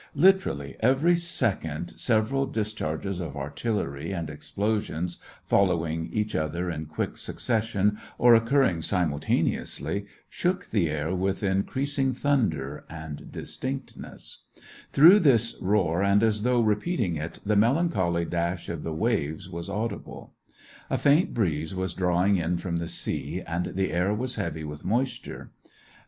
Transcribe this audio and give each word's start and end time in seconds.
Literally, 0.15 0.77
every 0.79 1.15
second 1.15 1.89
several 1.95 2.47
dis 2.47 2.73
charges 2.73 3.19
of 3.19 3.37
artillery 3.37 4.11
and 4.11 4.31
explosions, 4.31 5.19
following 5.45 6.09
each 6.11 6.33
other 6.33 6.71
in 6.71 6.87
quick 6.87 7.17
succession 7.17 7.99
or 8.17 8.33
occurring 8.33 8.79
simultane 8.81 9.53
ously, 9.61 10.07
shook 10.27 10.65
the 10.65 10.89
air 10.89 11.13
with 11.13 11.43
increasing 11.43 12.13
thunder 12.15 12.83
and 12.89 13.31
distinctness. 13.31 14.45
Through 14.91 15.19
this 15.19 15.55
roar, 15.61 16.01
and 16.01 16.23
as 16.23 16.41
though 16.41 16.61
re 16.61 16.77
peating 16.77 17.17
it, 17.19 17.37
the 17.45 17.55
melancholy 17.55 18.25
dash 18.25 18.69
of 18.69 18.81
the 18.81 18.95
waves 18.95 19.49
was 19.51 19.69
audible. 19.69 20.33
A 20.89 20.97
faint 20.97 21.31
breeze 21.35 21.75
was 21.75 21.93
drawing 21.93 22.37
in 22.37 22.57
from 22.57 22.77
the 22.77 22.87
sea, 22.87 23.43
and 23.45 23.75
the 23.75 23.91
air 23.91 24.15
was 24.15 24.33
heavy 24.33 24.63
with 24.63 24.83
moisture. 24.83 25.21
The 25.21 25.35
SEVASTOPOL 25.35 25.51
IN 25.51 25.67
AUGUST. 25.67 25.97